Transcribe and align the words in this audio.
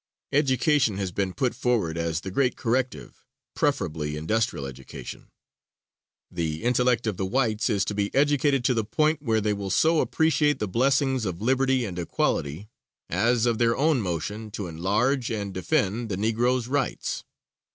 Education 0.31 0.97
has 0.97 1.11
been 1.11 1.31
put 1.31 1.53
forward 1.53 1.95
as 1.95 2.21
the 2.21 2.31
great 2.31 2.55
corrective 2.55 3.23
preferably 3.53 4.17
industrial 4.17 4.65
education. 4.65 5.27
The 6.31 6.63
intellect 6.63 7.05
of 7.05 7.17
the 7.17 7.25
whites 7.27 7.69
is 7.69 7.85
to 7.85 7.93
be 7.93 8.11
educated 8.15 8.63
to 8.65 8.73
the 8.73 8.83
point 8.83 9.21
where 9.21 9.39
they 9.41 9.53
will 9.53 9.69
so 9.69 9.99
appreciate 9.99 10.57
the 10.57 10.67
blessings 10.67 11.23
of 11.23 11.39
liberty 11.39 11.85
and 11.85 11.99
equality, 11.99 12.67
as 13.11 13.45
of 13.45 13.59
their 13.59 13.77
own 13.77 14.01
motion 14.01 14.49
to 14.53 14.65
enlarge 14.65 15.29
and 15.29 15.53
defend 15.53 16.09
the 16.09 16.15
Negro's 16.17 16.67
rights. 16.67 17.23